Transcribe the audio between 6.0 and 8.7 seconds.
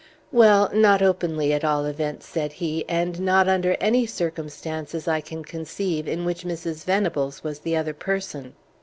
in which Mrs. Venables was the other person."